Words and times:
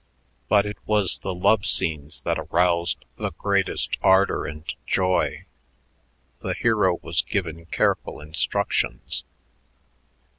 But 0.49 0.65
it 0.65 0.79
was 0.87 1.19
the 1.19 1.31
love 1.35 1.63
scenes 1.67 2.21
that 2.21 2.39
aroused 2.39 3.05
the 3.17 3.33
greatest 3.33 3.99
ardor 4.01 4.47
and 4.47 4.65
joy. 4.87 5.43
The 6.39 6.55
hero 6.55 6.97
was 7.03 7.21
given 7.21 7.67
careful 7.67 8.19
instructions. 8.19 9.23